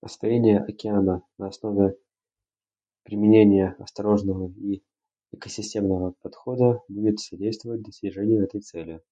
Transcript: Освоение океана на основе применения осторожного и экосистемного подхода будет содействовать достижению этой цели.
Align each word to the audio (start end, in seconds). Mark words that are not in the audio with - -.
Освоение 0.00 0.60
океана 0.60 1.22
на 1.36 1.48
основе 1.48 1.98
применения 3.02 3.76
осторожного 3.80 4.50
и 4.50 4.82
экосистемного 5.30 6.12
подхода 6.22 6.80
будет 6.88 7.20
содействовать 7.20 7.82
достижению 7.82 8.44
этой 8.44 8.62
цели. 8.62 9.02